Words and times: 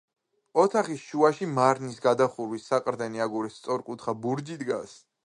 ოთახის 0.61 1.01
შუაში 1.09 1.49
მარნის 1.59 1.99
გადახურვის 2.05 2.65
საყრდენი 2.73 3.25
აგურის 3.27 3.61
სწორკუთხა 3.61 4.17
ბურჯი 4.25 4.59
დგას. 4.65 4.99